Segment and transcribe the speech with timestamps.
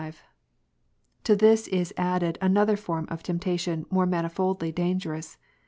[1.25, 5.37] To this is added, another form of temptation more manifoldly dangerous.